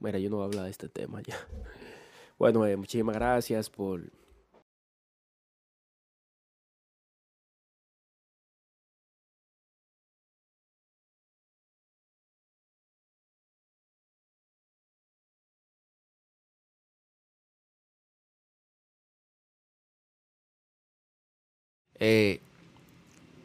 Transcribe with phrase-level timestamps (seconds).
[0.00, 1.36] Mira, yo no voy a hablar de este tema ya.
[2.38, 4.02] Bueno, eh, muchísimas gracias por...
[22.00, 22.40] Eh,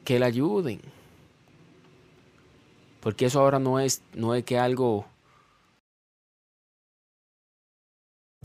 [0.05, 0.79] que le ayuden.
[3.01, 5.05] Porque eso ahora no es, no es que algo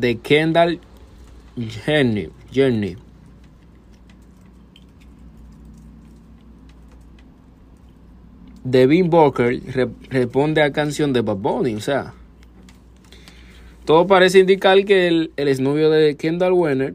[0.00, 0.80] De Kendall
[1.84, 2.28] Jenny.
[2.52, 2.96] Jenny.
[8.64, 12.14] Devin Booker re- responde a canción de Bad Bunny, o sea.
[13.84, 16.94] Todo parece indicar que el, el exnovio de Kendall Wenner,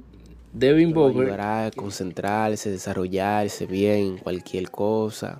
[0.53, 5.39] Devin Booker, ayudará a concentrarse, desarrollarse bien en cualquier cosa.